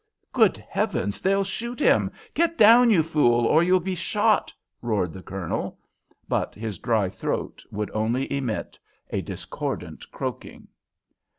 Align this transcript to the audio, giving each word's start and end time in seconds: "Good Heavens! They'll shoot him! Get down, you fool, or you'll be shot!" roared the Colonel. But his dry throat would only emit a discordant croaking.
"Good 0.33 0.57
Heavens! 0.57 1.21
They'll 1.21 1.43
shoot 1.43 1.79
him! 1.79 2.09
Get 2.33 2.57
down, 2.57 2.89
you 2.89 3.03
fool, 3.03 3.45
or 3.45 3.61
you'll 3.61 3.79
be 3.79 3.93
shot!" 3.93 4.51
roared 4.81 5.13
the 5.13 5.21
Colonel. 5.21 5.77
But 6.27 6.55
his 6.55 6.79
dry 6.79 7.07
throat 7.07 7.63
would 7.71 7.91
only 7.91 8.25
emit 8.35 8.79
a 9.11 9.21
discordant 9.21 10.11
croaking. 10.11 10.69